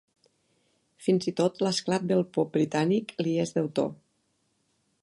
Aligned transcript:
Fins 1.07 1.27
i 1.31 1.33
tot 1.41 1.61
l'esclat 1.67 2.09
del 2.13 2.27
pop 2.39 2.51
britànic 2.57 3.15
li 3.25 3.37
és 3.47 3.57
deutor. 3.61 3.95